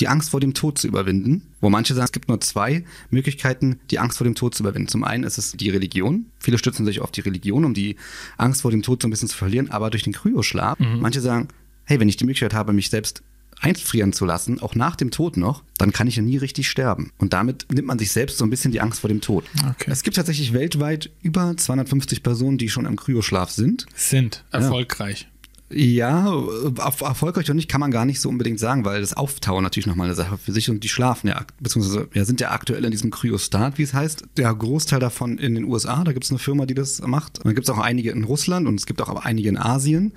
[0.00, 1.42] die Angst vor dem Tod zu überwinden.
[1.60, 4.88] Wo manche sagen, es gibt nur zwei Möglichkeiten, die Angst vor dem Tod zu überwinden.
[4.88, 6.26] Zum einen ist es die Religion.
[6.38, 7.96] Viele stützen sich auf die Religion, um die
[8.36, 10.78] Angst vor dem Tod so ein bisschen zu verlieren, aber durch den Kryoschlaf.
[10.78, 11.00] Mhm.
[11.00, 11.48] Manche sagen,
[11.84, 13.22] hey, wenn ich die Möglichkeit habe, mich selbst
[13.60, 17.12] einfrieren zu lassen, auch nach dem Tod noch, dann kann ich ja nie richtig sterben.
[17.18, 19.44] Und damit nimmt man sich selbst so ein bisschen die Angst vor dem Tod.
[19.68, 19.90] Okay.
[19.90, 23.86] Es gibt tatsächlich weltweit über 250 Personen, die schon im Kryoschlaf sind.
[23.94, 25.22] Sind erfolgreich.
[25.22, 25.26] Ja.
[25.72, 26.34] Ja,
[26.78, 30.08] erfolgreich oder nicht, kann man gar nicht so unbedingt sagen, weil das Auftauen natürlich nochmal
[30.08, 33.10] eine Sache für sich und die schlafen ja, beziehungsweise ja, sind ja aktuell in diesem
[33.10, 34.24] Kryostat, wie es heißt.
[34.36, 37.38] Der Großteil davon in den USA, da gibt es eine Firma, die das macht.
[37.38, 40.12] Und dann gibt es auch einige in Russland und es gibt auch einige in Asien.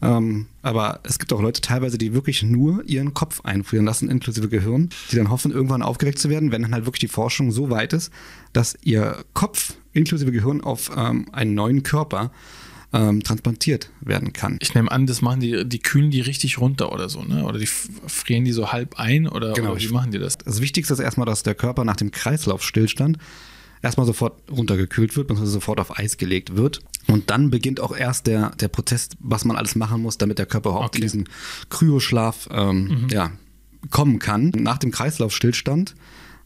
[0.00, 4.48] Ähm, aber es gibt auch Leute teilweise, die wirklich nur ihren Kopf einfrieren lassen, inklusive
[4.48, 7.70] Gehirn, die dann hoffen, irgendwann aufgeweckt zu werden, wenn dann halt wirklich die Forschung so
[7.70, 8.12] weit ist,
[8.52, 12.30] dass ihr Kopf inklusive Gehirn auf ähm, einen neuen Körper
[12.94, 14.56] ähm, transplantiert werden kann.
[14.60, 17.44] Ich nehme an, das machen die, die kühlen die richtig runter oder so, ne?
[17.44, 20.38] Oder die frieren die so halb ein oder, genau, oder wie machen die das?
[20.38, 23.18] Das Wichtigste ist erstmal, dass der Körper nach dem Kreislaufstillstand
[23.82, 26.80] erstmal sofort runtergekühlt wird, beziehungsweise sofort auf Eis gelegt wird.
[27.08, 30.46] Und dann beginnt auch erst der, der Prozess, was man alles machen muss, damit der
[30.46, 30.98] Körper überhaupt okay.
[30.98, 31.28] in diesen
[31.70, 33.08] Kryoschlaf ähm, mhm.
[33.10, 33.32] ja,
[33.90, 34.52] kommen kann.
[34.56, 35.96] Nach dem Kreislaufstillstand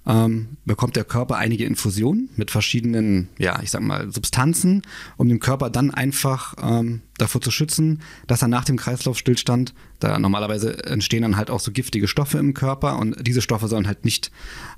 [0.08, 4.82] ähm, bekommt der Körper einige Infusionen mit verschiedenen, ja, ich sag mal, Substanzen,
[5.18, 10.18] um den Körper dann einfach ähm, davor zu schützen, dass er nach dem Kreislaufstillstand, da
[10.18, 14.06] normalerweise entstehen dann halt auch so giftige Stoffe im Körper und diese Stoffe sollen halt
[14.06, 14.32] nicht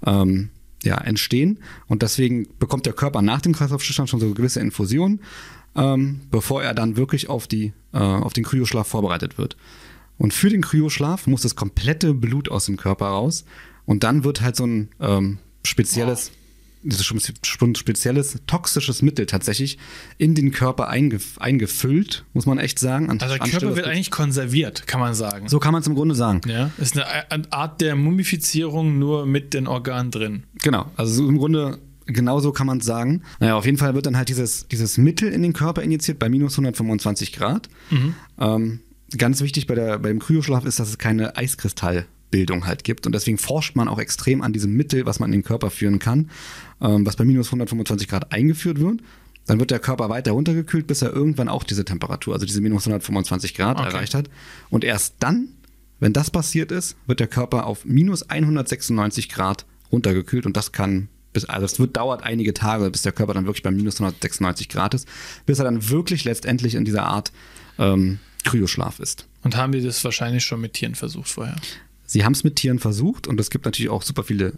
[0.04, 0.50] ähm,
[0.82, 1.60] ja, entstehen.
[1.86, 5.20] Und deswegen bekommt der Körper nach dem Kreislaufstillstand schon so gewisse Infusionen,
[5.76, 9.56] ähm, bevor er dann wirklich auf, die, äh, auf den Kryoschlaf vorbereitet wird.
[10.18, 13.44] Und für den Kryoschlaf muss das komplette Blut aus dem Körper raus.
[13.84, 16.36] Und dann wird halt so ein ähm, spezielles, wow
[17.42, 19.78] schon spezielles toxisches Mittel tatsächlich
[20.16, 23.10] in den Körper eingef eingefüllt, muss man echt sagen.
[23.10, 25.48] also der Körper wird eigentlich konserviert, kann man sagen.
[25.48, 26.40] So kann man es im Grunde sagen.
[26.48, 30.44] Ja, ist eine Art der Mumifizierung nur mit den Organen drin.
[30.62, 33.22] Genau, also im Grunde genauso kann man es sagen.
[33.40, 36.28] Naja, auf jeden Fall wird dann halt dieses, dieses Mittel in den Körper injiziert bei
[36.28, 37.68] minus 125 Grad.
[37.90, 38.14] Mhm.
[38.38, 38.80] Ähm,
[39.16, 43.06] ganz wichtig bei der, beim Kryoschlaf ist, dass es keine Eiskristall Bildung halt gibt.
[43.06, 45.98] Und deswegen forscht man auch extrem an diesem Mittel, was man in den Körper führen
[45.98, 46.30] kann,
[46.80, 49.00] ähm, was bei minus 125 Grad eingeführt wird.
[49.46, 52.86] Dann wird der Körper weiter runtergekühlt, bis er irgendwann auch diese Temperatur, also diese minus
[52.86, 53.88] 125 Grad okay.
[53.88, 54.30] erreicht hat.
[54.68, 55.48] Und erst dann,
[55.98, 61.08] wenn das passiert ist, wird der Körper auf minus 196 Grad runtergekühlt und das kann
[61.32, 64.68] bis, also es wird, dauert einige Tage, bis der Körper dann wirklich bei minus 196
[64.68, 65.08] Grad ist,
[65.46, 67.32] bis er dann wirklich letztendlich in dieser Art
[67.78, 69.26] ähm, Kryoschlaf ist.
[69.42, 71.56] Und haben wir das wahrscheinlich schon mit Tieren versucht vorher?
[72.10, 74.54] Sie haben es mit Tieren versucht und es gibt natürlich auch super viele.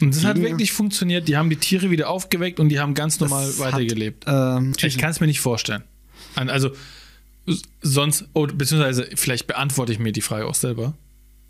[0.00, 1.26] Und das hat wirklich funktioniert.
[1.26, 4.24] Die haben die Tiere wieder aufgeweckt und die haben ganz normal das weitergelebt.
[4.24, 5.82] Hat, ähm, ich kann es mir nicht vorstellen.
[6.36, 6.70] Also,
[7.82, 10.94] sonst, oh, beziehungsweise vielleicht beantworte ich mir die Frage auch selber.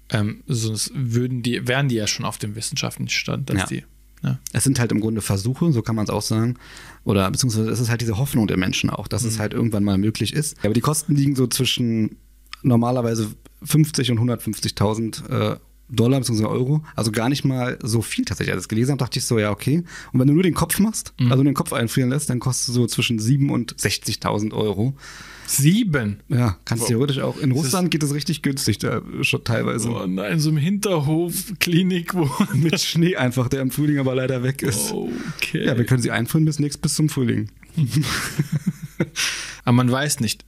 [0.08, 3.66] Ähm, sonst würden die, wären die ja schon auf dem wissenschaftlichen Stand, dass ja.
[3.66, 3.84] die.
[4.22, 4.38] Ja.
[4.54, 6.56] Es sind halt im Grunde Versuche, so kann man es auch sagen.
[7.04, 9.28] Oder beziehungsweise es ist halt diese Hoffnung der Menschen auch, dass mhm.
[9.28, 10.56] es halt irgendwann mal möglich ist.
[10.64, 12.16] Aber die Kosten liegen so zwischen
[12.62, 15.56] normalerweise 50 und 150.000 äh,
[15.88, 16.46] Dollar bzw.
[16.46, 16.84] Euro.
[16.96, 18.52] Also gar nicht mal so viel tatsächlich.
[18.52, 19.84] Als ich das gelesen habe, dachte ich so, ja, okay.
[20.12, 21.30] Und wenn du nur den Kopf machst, mhm.
[21.30, 24.94] also den Kopf einfrieren lässt, dann kostet es so zwischen 7 und 60.000 Euro.
[25.46, 26.20] Sieben?
[26.28, 26.88] Ja, kannst wow.
[26.88, 27.38] theoretisch auch.
[27.38, 29.90] In Russland geht es richtig günstig da schon teilweise.
[29.90, 32.28] Oh nein, so im Hinterhof Klinik, wo.
[32.54, 34.92] Mit Schnee einfach, der im Frühling aber leider weg ist.
[34.92, 35.64] Okay.
[35.64, 37.48] Ja, wir können sie einfrieren bis nächstes, bis zum Frühling.
[39.64, 40.44] aber man weiß nicht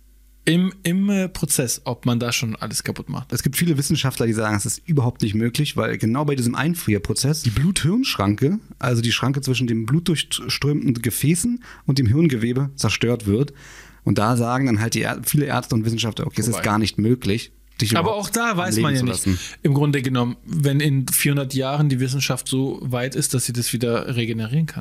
[0.49, 3.33] im, im äh, Prozess, ob man da schon alles kaputt macht.
[3.35, 6.55] Es gibt viele Wissenschaftler, die sagen, es ist überhaupt nicht möglich, weil genau bei diesem
[6.55, 13.53] Einfrierprozess die Blut-Hirn-Schranke, also die Schranke zwischen den blutdurchströmten Gefäßen und dem Hirngewebe zerstört wird.
[14.05, 16.97] Und da sagen dann halt die, viele Ärzte und Wissenschaftler, okay, es ist gar nicht
[16.97, 17.53] möglich.
[17.95, 19.29] Aber auch da weiß man ja nicht.
[19.63, 23.73] Im Grunde genommen, wenn in 400 Jahren die Wissenschaft so weit ist, dass sie das
[23.73, 24.77] wieder regenerieren kann.